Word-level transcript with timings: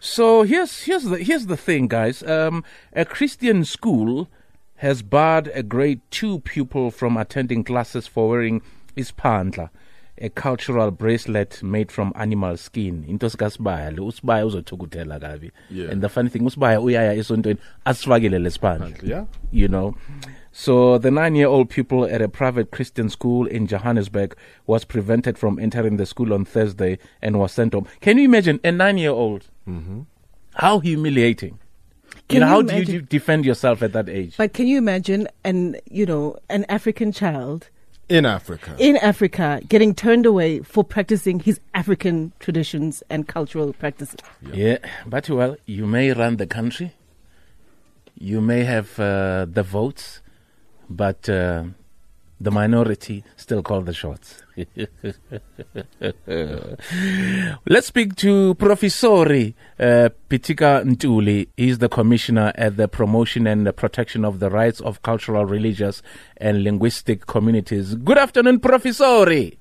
So 0.00 0.42
here's 0.42 0.82
here's 0.82 1.04
the 1.04 1.18
here's 1.18 1.46
the 1.46 1.56
thing, 1.56 1.88
guys. 1.88 2.22
Um, 2.22 2.64
a 2.92 3.04
Christian 3.04 3.64
school 3.64 4.28
has 4.76 5.02
barred 5.02 5.50
a 5.54 5.62
grade 5.62 6.00
two 6.10 6.40
pupil 6.40 6.90
from 6.90 7.16
attending 7.16 7.64
classes 7.64 8.06
for 8.06 8.28
wearing 8.28 8.62
isiphandla, 8.96 9.70
a 10.18 10.28
cultural 10.28 10.90
bracelet 10.90 11.62
made 11.62 11.90
from 11.90 12.12
animal 12.14 12.56
skin. 12.56 13.04
Into 13.08 13.26
sikasibaya 13.26 13.96
lo 13.96 14.06
usibaya 14.06 14.46
uzothukutela 14.46 15.20
kabi. 15.20 15.50
Yeah. 15.70 15.90
And 15.90 16.00
the 16.00 16.08
funny 16.08 16.28
thing 16.28 16.42
usibaya 16.42 16.80
uyaya 16.80 17.16
esontweni 17.16 17.58
asifakele 17.84 18.38
lesiphandla. 18.38 19.02
Yeah. 19.02 19.24
You 19.50 19.68
know. 19.68 19.96
So 20.60 20.98
the 20.98 21.12
nine-year-old 21.12 21.70
pupil 21.70 22.04
at 22.04 22.20
a 22.20 22.28
private 22.28 22.72
Christian 22.72 23.08
school 23.10 23.46
in 23.46 23.68
Johannesburg 23.68 24.36
was 24.66 24.84
prevented 24.84 25.38
from 25.38 25.60
entering 25.60 25.98
the 25.98 26.04
school 26.04 26.34
on 26.34 26.44
Thursday 26.44 26.98
and 27.22 27.38
was 27.38 27.52
sent 27.52 27.74
home. 27.74 27.86
Can 28.00 28.18
you 28.18 28.24
imagine 28.24 28.58
a 28.64 28.72
nine-year-old? 28.72 29.44
Mm-hmm. 29.68 30.00
How 30.54 30.80
humiliating! 30.80 31.60
Can 32.28 32.34
you 32.34 32.40
know, 32.40 32.46
you 32.46 32.52
how 32.52 32.62
do 32.62 32.92
you 32.92 33.00
defend 33.02 33.44
yourself 33.44 33.84
at 33.84 33.92
that 33.92 34.08
age? 34.08 34.36
But 34.36 34.52
can 34.52 34.66
you 34.66 34.78
imagine 34.78 35.28
an 35.44 35.76
you 35.88 36.04
know 36.04 36.36
an 36.50 36.66
African 36.68 37.12
child 37.12 37.68
In 38.08 38.26
Africa. 38.26 38.74
in 38.80 38.96
Africa 38.96 39.60
getting 39.68 39.94
turned 39.94 40.26
away 40.26 40.58
for 40.62 40.82
practicing 40.82 41.38
his 41.38 41.60
African 41.72 42.32
traditions 42.40 43.04
and 43.08 43.28
cultural 43.28 43.72
practices? 43.74 44.18
Yeah, 44.52 44.78
but 45.06 45.30
well, 45.30 45.56
you 45.66 45.86
may 45.86 46.12
run 46.12 46.36
the 46.36 46.48
country, 46.48 46.94
you 48.18 48.40
may 48.40 48.64
have 48.64 48.98
uh, 48.98 49.46
the 49.48 49.62
votes, 49.62 50.20
but 50.88 51.28
uh, 51.28 51.64
the 52.40 52.50
minority 52.50 53.24
still 53.36 53.62
call 53.62 53.80
the 53.82 53.92
shots. 53.92 54.42
Let's 57.66 57.86
speak 57.88 58.14
to 58.16 58.54
Professori 58.54 59.54
uh, 59.78 60.08
Pitika 60.28 60.84
Ntuli. 60.84 61.48
He's 61.56 61.78
the 61.78 61.88
commissioner 61.88 62.52
at 62.54 62.76
the 62.76 62.88
promotion 62.88 63.46
and 63.46 63.66
the 63.66 63.72
protection 63.72 64.24
of 64.24 64.38
the 64.40 64.50
rights 64.50 64.80
of 64.80 65.02
cultural, 65.02 65.44
religious, 65.44 66.02
and 66.36 66.62
linguistic 66.62 67.26
communities. 67.26 67.94
Good 67.96 68.18
afternoon, 68.18 68.60
Professori. 68.60 69.58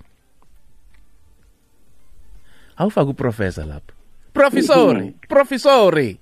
How 2.75 2.85
Awufaka 2.89 3.09
uprofessor 3.09 3.65
lapha. 3.65 3.93
Professori, 4.33 5.15
Professori. 5.30 6.19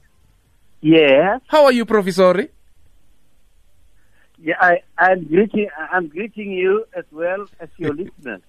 Yes. 0.82 1.42
How 1.48 1.66
are 1.66 1.74
you, 1.74 1.86
Professori? 1.86 2.50
Yeah, 4.46 4.58
I, 4.62 4.84
I'm 5.00 5.26
greeting 5.26 5.70
I'm 5.92 6.08
greeting 6.08 6.52
you 6.52 6.86
as 6.96 7.04
well 7.12 7.48
as 7.60 7.68
your 7.78 7.94
listeners. 7.96 8.42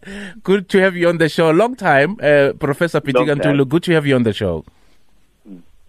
Good 0.43 0.69
to 0.69 0.79
have 0.79 0.95
you 0.95 1.09
on 1.09 1.17
the 1.17 1.31
show. 1.31 1.51
Long 1.51 1.75
time, 1.75 2.19
uh, 2.23 2.53
Professor. 2.53 3.01
Pitika 3.01 3.35
Ntuli. 3.35 3.67
Good 3.67 3.83
to 3.85 3.93
have 3.95 4.05
you 4.05 4.15
on 4.15 4.23
the 4.23 4.35
show. 4.35 4.63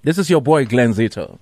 This 0.04 0.18
is 0.18 0.30
your 0.30 0.42
boy, 0.42 0.64
Glenn 0.64 0.94
Zito. 0.94 1.38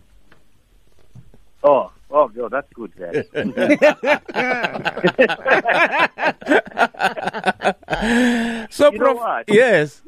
Oh, 1.64 1.92
oh, 2.10 2.32
oh 2.40 2.50
that's 2.50 2.74
good. 2.74 2.92
So, 8.72 8.92
You 8.92 9.00
Prof, 9.00 9.44
yes, 9.48 10.02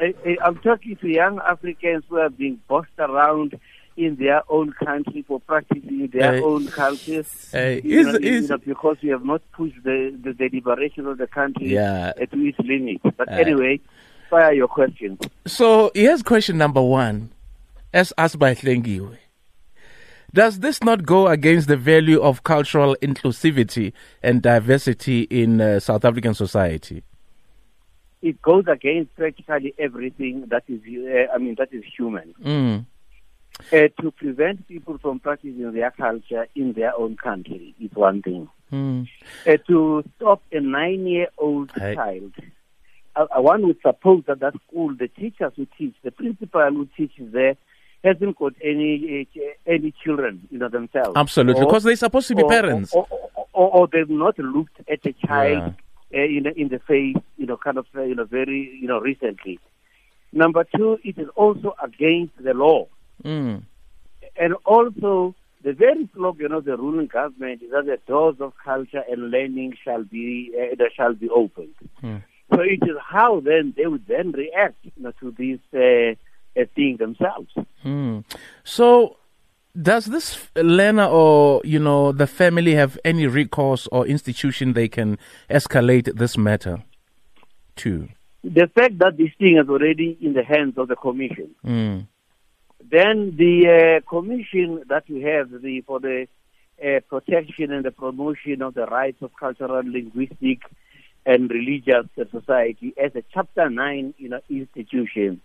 I, 0.00 0.14
I, 0.26 0.36
I'm 0.42 0.56
talking 0.58 0.96
to 0.96 1.08
young 1.08 1.38
Africans 1.38 2.04
who 2.08 2.16
are 2.16 2.30
being 2.30 2.60
bossed 2.66 2.88
around 2.98 3.60
in 3.96 4.16
their 4.16 4.42
own 4.48 4.72
country 4.72 5.22
for 5.26 5.40
practicing 5.40 6.08
their 6.12 6.34
Hey. 6.36 6.42
own 6.42 6.66
cultures. 6.68 7.50
Hey, 7.52 7.78
is- 7.84 8.06
know, 8.06 8.18
is- 8.22 8.48
know, 8.50 8.58
because 8.58 8.96
we 9.02 9.10
have 9.10 9.24
not 9.24 9.42
pushed 9.52 9.82
the, 9.84 10.16
the, 10.22 10.32
the 10.32 10.48
liberation 10.52 11.06
of 11.06 11.18
the 11.18 11.26
country 11.26 11.68
Yeah. 11.74 12.12
uh, 12.20 12.26
to 12.26 12.38
its 12.46 12.58
limit. 12.60 13.00
But 13.16 13.28
Hey. 13.28 13.42
anyway, 13.42 13.80
fire 14.30 14.52
your 14.52 14.68
questions. 14.68 15.18
So 15.46 15.90
here's 15.94 16.22
question 16.22 16.58
number 16.58 16.82
one, 16.82 17.30
as 17.92 18.12
asked 18.18 18.38
by 18.38 18.54
Thengiwe. 18.54 19.16
Does 20.32 20.58
this 20.58 20.82
not 20.82 21.06
go 21.06 21.28
against 21.28 21.68
the 21.68 21.76
value 21.76 22.20
of 22.20 22.42
cultural 22.42 22.96
inclusivity 23.00 23.92
and 24.20 24.42
diversity 24.42 25.22
in 25.30 25.60
uh, 25.60 25.78
South 25.78 26.04
African 26.04 26.34
society? 26.34 27.04
It 28.20 28.42
goes 28.42 28.64
against 28.66 29.14
practically 29.14 29.74
everything 29.78 30.46
that 30.48 30.64
is, 30.66 30.80
uh, 30.88 31.32
I 31.32 31.38
mean, 31.38 31.54
that 31.58 31.68
is 31.72 31.84
human. 31.96 32.34
Mm. 32.42 32.86
Uh, 33.72 33.88
to 34.00 34.10
prevent 34.10 34.68
people 34.68 34.98
from 34.98 35.18
practicing 35.18 35.72
their 35.72 35.90
culture 35.90 36.46
in 36.54 36.74
their 36.74 36.94
own 36.98 37.16
country 37.16 37.74
is 37.80 37.90
one 37.94 38.20
thing. 38.20 38.46
Mm. 38.70 39.08
Uh, 39.46 39.56
to 39.66 40.04
stop 40.16 40.42
a 40.52 40.60
nine-year-old 40.60 41.70
Hey. 41.74 41.94
child, 41.94 42.32
uh, 43.16 43.26
uh, 43.36 43.40
one 43.40 43.66
would 43.66 43.80
suppose 43.80 44.22
that 44.26 44.40
that 44.40 44.52
school, 44.66 44.94
the 44.94 45.08
teachers 45.08 45.52
who 45.56 45.66
teach, 45.78 45.94
the 46.02 46.10
principal 46.10 46.70
who 46.72 46.86
teaches 46.96 47.32
there, 47.32 47.56
hasn't 48.02 48.36
got 48.38 48.52
any 48.62 49.26
uh, 49.34 49.40
any 49.66 49.94
children, 50.04 50.46
you 50.50 50.58
know, 50.58 50.68
themselves. 50.68 51.12
Absolutely, 51.16 51.62
Or- 51.62 51.66
because 51.66 51.84
they're 51.84 51.96
supposed 51.96 52.28
to 52.28 52.34
be 52.34 52.42
or- 52.42 52.50
parents. 52.50 52.92
or, 52.94 53.06
or, 53.54 53.88
they've 53.90 54.10
not 54.10 54.38
looked 54.38 54.78
at 54.90 55.06
a 55.06 55.12
child 55.26 55.74
uh, 56.14 56.18
in, 56.18 56.46
in 56.56 56.68
the 56.68 56.80
face, 56.80 57.16
you 57.38 57.46
know, 57.46 57.56
kind 57.56 57.78
of, 57.78 57.86
you 57.94 58.14
know, 58.14 58.24
very, 58.24 58.76
you 58.80 58.88
know, 58.88 59.00
recently. 59.00 59.58
Number 60.32 60.64
two, 60.76 60.98
it 61.02 61.16
is 61.16 61.28
also 61.34 61.74
against 61.82 62.32
the 62.42 62.52
law. 62.52 62.88
Mm. 63.24 63.62
And 64.36 64.54
also, 64.66 65.34
the 65.62 65.72
very 65.72 66.08
slogan 66.14 66.52
of 66.52 66.64
the 66.64 66.76
ruling 66.76 67.06
government 67.06 67.62
is 67.62 67.70
that 67.70 67.86
the 67.86 67.98
doors 68.06 68.36
of 68.40 68.52
culture 68.62 69.02
and 69.10 69.30
learning 69.30 69.74
shall 69.82 70.04
be 70.04 70.52
uh, 70.60 70.84
shall 70.94 71.14
be 71.14 71.28
opened. 71.30 71.74
Hmm. 72.00 72.16
So 72.52 72.60
it 72.60 72.80
is 72.82 72.96
how 73.02 73.40
then 73.40 73.74
they 73.76 73.86
would 73.86 74.06
then 74.06 74.32
react 74.32 74.76
you 74.84 74.92
know, 74.98 75.12
to 75.20 75.30
this 75.32 75.58
uh, 75.74 76.14
uh, 76.60 76.64
thing 76.76 76.98
themselves. 76.98 77.52
Mm. 77.84 78.24
So, 78.62 79.16
does 79.80 80.04
this 80.06 80.48
learner 80.54 81.06
or 81.06 81.62
you 81.64 81.78
know 81.78 82.12
the 82.12 82.26
family 82.26 82.74
have 82.74 82.98
any 83.04 83.26
recourse 83.26 83.88
or 83.90 84.06
institution 84.06 84.74
they 84.74 84.88
can 84.88 85.18
escalate 85.50 86.14
this 86.16 86.36
matter 86.36 86.84
to? 87.76 88.08
The 88.44 88.70
fact 88.74 88.98
that 88.98 89.16
this 89.16 89.30
thing 89.38 89.56
is 89.56 89.68
already 89.68 90.18
in 90.20 90.34
the 90.34 90.44
hands 90.44 90.76
of 90.76 90.88
the 90.88 90.96
commission, 90.96 91.54
Mm. 91.64 92.06
Then 92.80 93.36
the 93.36 94.00
uh, 94.04 94.08
commission 94.08 94.82
that 94.88 95.04
we 95.08 95.22
have 95.22 95.50
the 95.50 95.80
for 95.82 96.00
the 96.00 96.26
uh, 96.82 97.00
protection 97.08 97.72
and 97.72 97.84
the 97.84 97.90
promotion 97.90 98.62
of 98.62 98.74
the 98.74 98.86
rights 98.86 99.22
of 99.22 99.30
cultural, 99.38 99.82
linguistic, 99.84 100.60
and 101.24 101.50
religious 101.50 102.06
society 102.30 102.92
as 103.02 103.14
a 103.14 103.22
Chapter 103.32 103.70
Nine, 103.70 104.14
you 104.18 104.28
know, 104.28 104.40
institution, 104.50 105.40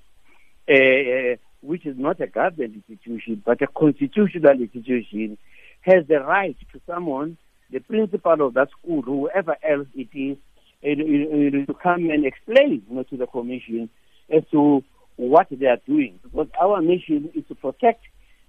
uh, 0.69 0.73
uh, 0.73 1.35
which 1.62 1.85
is 1.85 1.97
not 1.97 2.19
a 2.19 2.28
government 2.28 2.84
institution 2.88 3.41
but 3.46 3.61
a 3.61 3.67
constitutional 3.67 4.59
institution, 4.59 5.38
has 5.81 6.06
the 6.07 6.19
right 6.19 6.57
to 6.73 6.81
summon 6.85 7.38
the 7.72 7.79
principal 7.79 8.47
of 8.47 8.56
that 8.56 8.69
school, 8.72 9.01
whoever 9.01 9.56
else 9.63 9.88
it 9.96 10.09
is, 10.13 10.38
to 10.81 11.73
come 11.81 12.09
and 12.09 12.25
explain 12.25 12.84
you 12.90 12.96
know, 12.96 13.03
to 13.03 13.17
the 13.17 13.28
commission 13.28 13.90
as 14.29 14.44
to 14.51 14.84
what 15.19 15.47
they 15.52 15.66
are 15.68 15.80
doing. 15.85 16.18
Because 16.24 16.47
our 16.62 16.81
mission 16.81 17.30
is 17.35 17.44
to 17.50 17.56
protect 17.56 18.03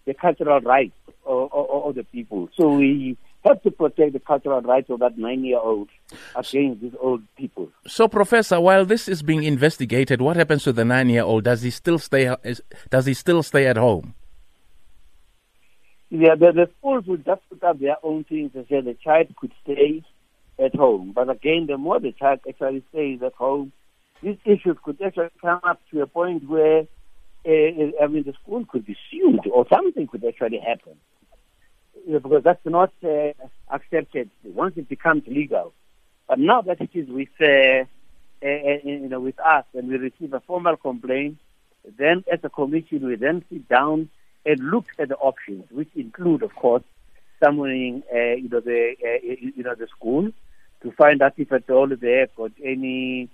the 0.07 0.15
cultural 0.15 0.61
rights 0.61 0.95
of, 1.27 1.53
of, 1.53 1.67
of 1.89 1.95
the 1.97 2.05
people. 2.05 2.49
So 2.57 2.75
we 2.77 3.19
have 3.45 3.61
to 3.63 3.71
protect 3.71 4.13
the 4.13 4.21
cultural 4.21 4.61
rights 4.63 4.89
of 4.89 5.01
that 5.01 5.19
nine-year-old 5.19 5.89
against 6.37 6.81
these 6.81 6.93
old 7.01 7.23
people. 7.37 7.69
So, 7.87 8.07
Professor, 8.07 8.61
while 8.61 8.85
this 8.85 9.09
is 9.09 9.23
being 9.23 9.43
investigated, 9.43 10.21
what 10.23 10.37
happens 10.37 10.63
to 10.65 10.73
the 10.73 10.85
nine-year-old? 10.85 11.45
Does 11.45 11.63
he 11.63 11.71
still 11.71 11.99
stay? 11.99 12.35
is- 12.45 12.63
Does 12.89 13.07
he 13.07 13.15
still 13.15 13.43
stay 13.43 13.67
at 13.67 13.77
home? 13.77 14.15
Yeah, 16.11 16.35
the, 16.35 16.53
the 16.53 16.69
schools 16.79 17.05
would 17.07 17.25
just 17.25 17.41
put 17.49 17.63
up 17.63 17.79
their 17.79 17.97
own 18.03 18.25
things 18.25 18.51
and 18.55 18.67
say 18.69 18.81
the 18.81 18.95
child 18.95 19.29
could 19.37 19.53
stay 19.63 20.03
at 20.59 20.75
home. 20.75 21.13
But 21.15 21.31
again, 21.31 21.67
the 21.69 21.79
more 21.79 22.01
the 22.01 22.13
child 22.13 22.41
actually 22.49 22.85
stays 22.91 23.23
at 23.23 23.35
home, 23.35 23.73
these 24.23 24.39
issues 24.45 24.77
could 24.83 25.01
actually 25.03 25.31
come 25.41 25.61
up 25.63 25.81
to 25.91 26.03
a 26.03 26.07
point 26.07 26.49
where, 26.49 26.81
uh, 27.47 27.51
I 28.03 28.07
mean, 28.09 28.25
the 28.25 28.35
school 28.43 28.65
could 28.67 28.85
be 28.85 28.97
sued 29.11 29.47
or 29.53 29.67
something 29.69 30.07
could 30.07 30.25
actually 30.25 30.59
happen. 30.59 30.97
You 32.07 32.15
know, 32.15 32.21
because 32.21 32.45
that's 32.45 32.65
not 32.65 32.93
uh, 33.05 33.33
accepted 33.71 34.31
once 34.45 34.75
it 34.77 34.89
becomes 34.89 35.23
legal. 35.27 35.73
But 36.29 36.39
now 36.39 36.63
that 36.63 36.81
it 36.81 36.91
is 36.95 37.09
with, 37.09 37.29
uh, 37.41 37.85
you 38.43 39.09
know, 39.09 39.21
with 39.21 39.39
us 39.41 39.65
and 39.75 39.89
we 39.89 39.97
receive 39.97 40.33
a 40.33 40.41
formal 40.41 40.77
complaint, 40.77 41.39
then 41.99 42.25
as 42.31 42.41
a 42.43 42.51
commission 42.51 43.07
we 43.07 43.17
then 43.17 43.45
sit 43.51 43.69
down 43.69 44.11
and 44.47 44.71
look 44.71 44.87
at 44.99 45.09
the 45.09 45.17
options, 45.17 45.65
which 45.71 45.91
include, 45.95 46.43
of 46.43 46.55
course, 46.55 46.83
summoning, 47.43 48.03
you 48.13 48.49
know, 48.49 48.61
the, 48.61 48.95
you 49.23 49.63
know, 49.63 49.75
the 49.75 49.87
school 49.89 50.31
to 50.83 50.93
find 50.93 51.21
out 51.21 51.35
if 51.37 51.53
at 51.53 51.69
all 51.69 51.89
they 51.89 52.19
have 52.19 52.35
got 52.37 52.53
any, 52.65 53.29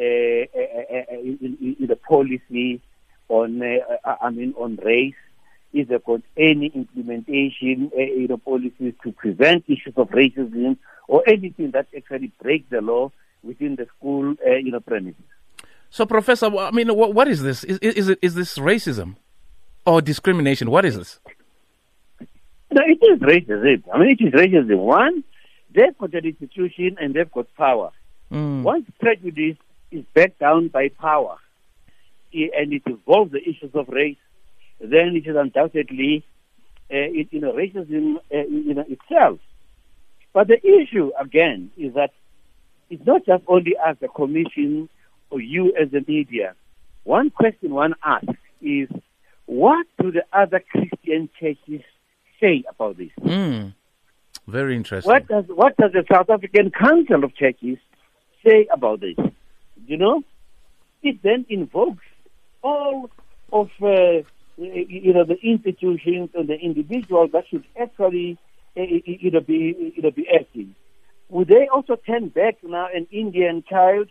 uh, 0.00 0.04
uh, 0.04 0.94
uh, 0.94 1.04
uh, 1.12 1.20
you 1.20 1.96
policy 2.08 2.80
on, 3.28 3.62
uh, 3.62 4.16
I 4.20 4.30
mean, 4.30 4.54
on 4.58 4.76
race. 4.76 5.14
Is 5.72 5.88
there 5.88 6.00
got 6.00 6.20
any 6.36 6.66
implementation, 6.66 7.90
uh, 7.96 8.02
you 8.02 8.28
know, 8.28 8.36
policies 8.36 8.92
to 9.04 9.12
prevent 9.12 9.64
issues 9.68 9.94
of 9.96 10.10
racism 10.10 10.76
or 11.08 11.22
anything 11.26 11.70
that 11.70 11.86
actually 11.96 12.30
breaks 12.42 12.68
the 12.68 12.82
law 12.82 13.10
within 13.42 13.76
the 13.76 13.86
school, 13.96 14.34
uh, 14.46 14.56
you 14.56 14.70
know, 14.70 14.80
premises? 14.80 15.24
So, 15.88 16.04
Professor, 16.04 16.54
I 16.58 16.70
mean, 16.72 16.94
what, 16.94 17.14
what 17.14 17.26
is 17.26 17.42
this? 17.42 17.64
Is, 17.64 17.78
is, 17.78 18.08
it, 18.10 18.18
is 18.20 18.34
this 18.34 18.58
racism? 18.58 19.16
or 19.86 20.00
discrimination? 20.00 20.70
What 20.70 20.84
is 20.84 20.96
this? 20.96 21.20
No, 22.70 22.82
it 22.86 22.98
is 23.02 23.18
racism. 23.20 23.82
I 23.92 23.98
mean, 23.98 24.10
it 24.10 24.20
is 24.20 24.32
racism. 24.32 24.78
One, 24.78 25.24
they've 25.74 25.96
got 25.98 26.14
an 26.14 26.24
institution 26.24 26.96
and 27.00 27.14
they've 27.14 27.30
got 27.30 27.54
power. 27.56 27.90
Mm. 28.30 28.62
Once 28.62 28.86
prejudice 28.98 29.56
is 29.92 30.04
backed 30.14 30.38
down 30.38 30.68
by 30.68 30.88
power 30.88 31.36
and 32.32 32.72
it 32.72 32.82
involves 32.86 33.32
the 33.32 33.40
issues 33.40 33.74
of 33.74 33.88
race, 33.88 34.16
then 34.80 35.14
it 35.14 35.26
is 35.26 35.36
undoubtedly 35.36 36.24
uh, 36.92 36.96
it, 36.96 37.28
you 37.30 37.40
know, 37.40 37.52
racism 37.52 38.16
uh, 38.16 38.46
you 38.48 38.74
know, 38.74 38.84
itself. 38.86 39.38
But 40.32 40.48
the 40.48 40.58
issue, 40.66 41.10
again, 41.18 41.70
is 41.76 41.94
that 41.94 42.10
it's 42.90 43.04
not 43.06 43.24
just 43.24 43.44
only 43.46 43.76
us, 43.76 43.96
the 44.00 44.08
commission, 44.08 44.88
or 45.30 45.40
you 45.40 45.74
as 45.80 45.90
the 45.90 46.04
media. 46.06 46.54
One 47.04 47.30
question 47.30 47.72
one 47.72 47.94
asks 48.04 48.34
is, 48.60 48.88
what 49.46 49.86
do 49.98 50.12
the 50.12 50.24
other 50.32 50.60
Christian 50.60 51.28
churches 51.40 51.82
say 52.40 52.64
about 52.68 52.98
this? 52.98 53.10
Mm. 53.20 53.74
Very 54.46 54.76
interesting. 54.76 55.10
What 55.10 55.26
does 55.28 55.44
what 55.48 55.76
does 55.76 55.92
the 55.92 56.04
South 56.12 56.28
African 56.28 56.70
Council 56.70 57.24
of 57.24 57.34
Churches 57.34 57.78
say 58.44 58.66
about 58.72 59.00
this? 59.00 59.16
You 59.86 59.96
know, 59.96 60.22
it 61.02 61.22
then 61.22 61.46
invokes 61.48 62.04
all 62.62 63.10
of 63.52 63.70
uh, 63.82 64.22
you 64.56 65.12
know 65.12 65.24
the 65.24 65.38
institutions 65.42 66.30
and 66.34 66.48
the 66.48 66.58
individuals 66.58 67.30
that 67.32 67.44
should 67.48 67.64
actually 67.80 68.38
uh, 68.76 68.82
you 68.82 69.30
know 69.30 69.40
be 69.40 69.92
you 69.96 70.02
know 70.02 70.10
be 70.10 70.26
acting. 70.28 70.74
Would 71.28 71.48
they 71.48 71.68
also 71.72 71.96
turn 71.96 72.28
back 72.28 72.56
now 72.62 72.88
an 72.92 73.06
Indian 73.10 73.64
child 73.68 74.08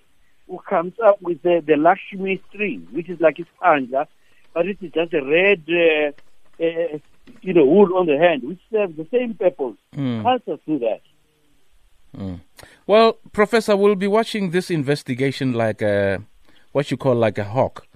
who 0.48 0.60
comes 0.68 0.94
up 1.04 1.22
with 1.22 1.42
the, 1.44 1.64
the 1.66 1.78
Lakshmi 1.78 2.42
string, 2.50 2.88
which 2.92 3.10
is 3.10 3.20
like 3.22 3.38
his 3.38 3.46
panja, 3.62 4.08
but 4.54 4.68
it 4.68 4.78
is 4.82 4.92
just 4.92 5.14
a 5.14 5.24
red, 5.24 5.64
uh, 5.70 6.64
uh, 6.64 6.98
you 7.42 7.54
know, 7.54 7.66
wool 7.66 7.96
on 7.96 8.08
the 8.08 8.18
hand, 8.18 8.44
which 8.44 8.60
serves 8.72 8.98
the 8.98 9.08
same 9.12 9.36
purpose. 9.36 9.78
Mm. 9.96 10.24
Cultures 10.24 10.60
do 10.68 10.80
that. 10.80 11.02
Well, 12.88 13.18
Professor, 13.32 13.76
we'll 13.76 13.96
be 13.96 14.08
watching 14.08 14.52
this 14.52 14.70
investigation 14.70 15.54
like 15.54 15.82
a, 15.82 16.22
what 16.72 16.92
you 16.92 16.98
call 16.98 17.16
like 17.16 17.38
a 17.38 17.46
hawk. 17.46 17.88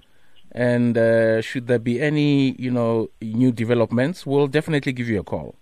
And 0.52 0.96
uh, 0.96 1.42
should 1.42 1.66
there 1.66 1.78
be 1.78 2.00
any, 2.00 2.52
you 2.58 2.70
know, 2.70 3.10
new 3.20 3.52
developments, 3.52 4.24
we'll 4.24 4.46
definitely 4.46 4.92
give 4.92 5.08
you 5.08 5.20
a 5.20 5.24
call. 5.24 5.54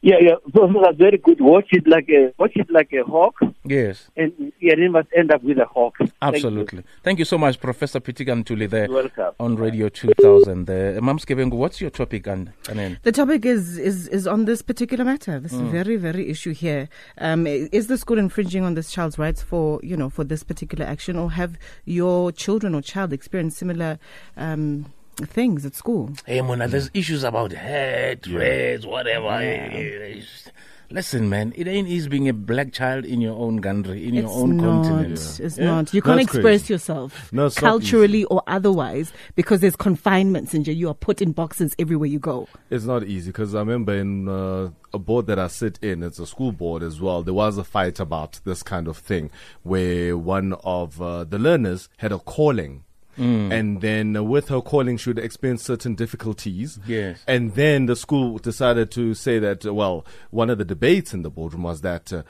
Yeah, 0.00 0.16
yeah. 0.20 0.34
So 0.54 0.72
that's 0.82 0.96
very 0.96 1.18
good. 1.18 1.40
Watch 1.40 1.68
it 1.72 1.86
like 1.88 2.08
a 2.08 2.32
watch 2.38 2.52
it 2.54 2.70
like 2.70 2.92
a 2.92 3.02
hawk, 3.02 3.34
Yes, 3.64 4.10
and 4.16 4.52
yeah, 4.60 4.74
then 4.76 4.92
must 4.92 5.08
end 5.16 5.32
up 5.32 5.42
with 5.42 5.58
a 5.58 5.64
hawk. 5.64 5.96
Thank 5.98 6.10
you. 6.10 6.16
absolutely. 6.22 6.84
Thank 7.02 7.18
you, 7.18 7.24
so 7.24 7.36
much, 7.36 7.58
Professor 7.60 8.00
Pitika 8.00 8.32
Ntuli 8.42 8.70
there 8.70 8.86
You're 8.86 8.94
welcome. 8.94 9.34
on 9.40 9.56
Radio 9.56 9.88
2000. 9.88 10.70
Uh, 10.70 10.72
Mams 11.00 11.24
Kebengu, 11.26 11.54
what's 11.54 11.80
your 11.80 11.90
topic? 11.90 12.26
And, 12.26 12.52
and 12.68 12.78
then, 12.78 12.98
The 13.02 13.12
topic 13.12 13.44
is, 13.44 13.76
is, 13.76 14.08
is 14.08 14.26
on 14.26 14.44
this 14.44 14.62
particular 14.62 15.04
matter, 15.04 15.40
this 15.40 15.52
very, 15.52 15.96
very 15.96 16.28
issue 16.30 16.52
here. 16.52 16.88
Um, 17.18 17.46
is 17.46 17.88
the 17.88 17.98
school 17.98 18.18
infringing 18.18 18.62
on 18.64 18.74
this 18.74 18.90
child's 18.92 19.18
rights 19.18 19.42
for, 19.42 19.80
you 19.82 19.96
know, 19.96 20.08
for 20.08 20.24
this 20.24 20.42
particular 20.44 20.86
action, 20.86 21.16
or 21.18 21.32
have 21.32 21.58
your 21.84 22.30
children 22.32 22.74
or 22.74 22.82
child 22.82 23.12
experienced 23.12 23.58
similar 23.58 23.98
um, 24.36 24.86
things 25.26 25.64
at 25.66 25.74
school? 25.74 26.10
hey, 26.26 26.40
Mona, 26.40 26.68
there's 26.68 26.90
issues 26.94 27.24
about 27.24 27.52
hate, 27.52 28.26
race, 28.26 28.84
whatever. 28.84 29.40
It's- 29.40 30.50
Listen, 30.90 31.28
man, 31.28 31.52
it 31.54 31.68
ain't 31.68 31.86
easy 31.86 32.08
being 32.08 32.30
a 32.30 32.32
black 32.32 32.72
child 32.72 33.04
in 33.04 33.20
your 33.20 33.36
own 33.36 33.60
country, 33.60 34.08
in 34.08 34.14
your 34.14 34.30
own 34.30 34.56
not. 34.56 34.64
continent. 34.86 35.38
It's 35.38 35.58
Yeah. 35.58 35.64
not. 35.66 35.92
You 35.92 36.00
can't 36.00 36.16
That's 36.16 36.34
express 36.34 36.60
crazy. 36.62 36.72
yourself 36.72 37.30
No, 37.30 37.44
it's 37.44 37.60
not 37.60 37.68
culturally 37.68 38.24
or 38.24 38.42
otherwise 38.46 39.12
because 39.34 39.60
there's 39.60 39.76
confinements 39.76 40.54
and 40.54 40.66
you 40.66 40.88
are 40.88 40.94
put 40.94 41.20
in 41.20 41.32
boxes 41.32 41.74
everywhere 41.78 42.06
you 42.08 42.18
go. 42.18 42.48
It's 42.70 42.86
not 42.86 43.02
easy 43.04 43.28
because 43.32 43.54
I 43.54 43.58
remember 43.58 43.92
in 43.96 44.28
uh, 44.30 44.70
a 44.94 44.98
board 44.98 45.26
that 45.26 45.38
I 45.38 45.48
sit 45.48 45.78
in, 45.82 46.02
it's 46.02 46.18
a 46.18 46.26
school 46.26 46.52
board 46.52 46.82
as 46.82 47.02
well. 47.02 47.22
There 47.22 47.34
was 47.34 47.58
a 47.58 47.64
fight 47.64 48.00
about 48.00 48.40
this 48.46 48.62
kind 48.62 48.88
of 48.88 48.96
thing 48.96 49.28
where 49.64 50.16
one 50.16 50.54
of 50.64 51.02
uh, 51.02 51.24
the 51.24 51.38
learners 51.38 51.90
had 51.98 52.12
a 52.12 52.18
calling. 52.18 52.84
And 53.18 53.80
then 53.80 54.16
uh, 54.16 54.22
with 54.22 54.48
her 54.48 54.60
calling, 54.60 54.96
she 54.96 55.10
would 55.10 55.18
experience 55.18 55.62
certain 55.62 55.94
difficulties. 55.94 56.78
Yes. 56.86 57.22
And 57.26 57.54
then 57.54 57.86
the 57.86 57.96
school 57.96 58.38
decided 58.38 58.90
to 58.92 59.14
say 59.14 59.38
that, 59.38 59.66
uh, 59.66 59.74
well, 59.74 60.04
one 60.30 60.50
of 60.50 60.58
the 60.58 60.64
debates 60.64 61.12
in 61.12 61.22
the 61.22 61.30
boardroom 61.30 61.64
was 61.64 61.80
that 61.82 62.12
uh, 62.12 62.22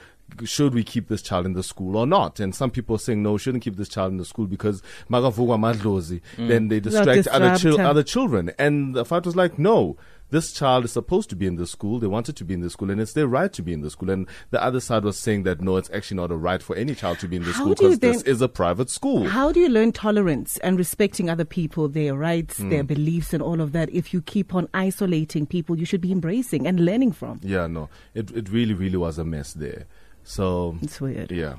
should 0.45 0.75
we 0.75 0.85
keep 0.85 1.09
this 1.09 1.23
child 1.23 1.47
in 1.47 1.55
the 1.55 1.63
school 1.63 1.97
or 1.97 2.07
not? 2.07 2.41
And 2.41 2.55
some 2.55 2.71
people 2.71 2.97
are 2.97 2.99
saying 2.99 3.23
no, 3.23 3.39
shouldn't 3.39 3.65
keep 3.65 3.77
this 3.77 3.89
child 3.89 4.13
in 4.13 4.19
the 4.19 4.25
school 4.25 4.47
because 4.47 4.83
magavugwa 5.11 5.59
madlozi. 5.59 6.21
Then 6.37 6.69
they 6.69 6.81
distract 6.81 7.27
other, 7.29 7.57
chil- 7.57 7.81
other 7.81 8.03
children. 8.03 8.53
And 8.59 8.95
the 8.95 9.05
fight 9.05 9.25
was 9.25 9.37
like, 9.37 9.59
no, 9.59 9.97
this 10.31 10.53
child 10.53 10.85
is 10.85 10.93
supposed 10.93 11.31
to 11.31 11.37
be 11.37 11.47
in 11.47 11.57
the 11.57 11.67
school. 11.67 11.99
They 11.99 12.07
wanted 12.07 12.37
to 12.37 12.45
be 12.45 12.55
in 12.55 12.61
the 12.61 12.71
school, 12.71 12.91
and 12.91 13.01
it's 13.01 13.13
their 13.13 13.27
right 13.27 13.53
to 13.53 13.63
be 13.63 13.73
in 13.73 13.81
the 13.81 13.91
school. 13.91 14.11
And 14.11 14.27
the 14.51 14.63
other 14.63 14.81
side 14.81 15.05
was 15.05 15.19
saying 15.19 15.45
that 15.45 15.61
no, 15.61 15.77
it's 15.77 15.91
actually 15.91 16.17
not 16.17 16.31
a 16.31 16.37
right 16.37 16.63
for 16.63 16.77
any 16.77 16.95
child 16.95 17.19
to 17.21 17.29
be 17.29 17.37
in 17.37 17.45
the 17.45 17.53
school 17.53 17.71
because 17.71 17.99
this 17.99 18.23
is 18.23 18.41
a 18.43 18.49
private 18.49 18.91
school. 18.91 19.29
How 19.29 19.53
do 19.53 19.61
you 19.61 19.69
learn 19.69 19.93
tolerance 19.93 20.59
and 20.59 20.79
respecting 20.79 21.31
other 21.31 21.45
people, 21.45 21.89
their 21.89 22.15
rights, 22.15 22.59
hmm. 22.59 22.71
their 22.71 22.85
beliefs, 22.85 23.33
and 23.33 23.43
all 23.43 23.61
of 23.61 23.73
that 23.73 23.91
if 23.91 24.13
you 24.13 24.23
keep 24.23 24.55
on 24.55 24.69
isolating 24.75 25.47
people 25.47 25.79
you 25.79 25.85
should 25.85 26.01
be 26.01 26.13
embracing 26.13 26.67
and 26.67 26.81
learning 26.85 27.13
from? 27.13 27.41
yeah, 27.43 27.67
no, 27.67 27.89
it 28.15 28.31
it 28.33 28.49
really 28.49 28.75
really 28.75 28.97
was 28.97 29.19
a 29.19 29.25
mess 29.25 29.53
there. 29.53 29.87
So 30.25 30.77
It's 30.83 31.01
weird. 31.01 31.31
yeah. 31.31 31.57